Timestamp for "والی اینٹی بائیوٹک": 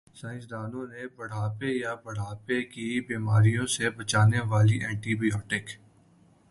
4.51-5.65